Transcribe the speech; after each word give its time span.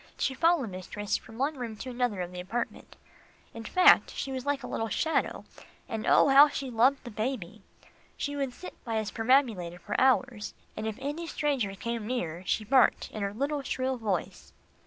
She 0.17 0.33
followed 0.33 0.71
mistress 0.71 1.15
from 1.15 1.37
one 1.37 1.57
room 1.59 1.75
to 1.77 1.91
another 1.91 2.21
of 2.21 2.31
the 2.31 2.39
apartment 2.39 2.95
in 3.53 3.63
fact, 3.63 4.09
she 4.15 4.31
was 4.31 4.47
like 4.47 4.63
a 4.63 4.67
little 4.67 4.89
shadow, 4.89 5.45
and 5.87 6.07
oh! 6.07 6.29
how 6.29 6.49
she 6.49 6.71
loved 6.71 7.03
the 7.03 7.11
baby. 7.11 7.61
She 8.17 8.35
would 8.35 8.51
sit 8.51 8.83
by 8.83 8.95
his 8.97 9.11
perambulator 9.11 9.77
for 9.77 9.93
hours, 10.01 10.55
and 10.75 10.87
if 10.87 10.97
any 10.99 11.27
stranger 11.27 11.75
came 11.75 12.07
near, 12.07 12.41
she 12.47 12.63
barked 12.63 13.11
in 13.11 13.21
her 13.21 13.31
little, 13.31 13.61
shrill 13.61 13.97
voice. 13.97 14.53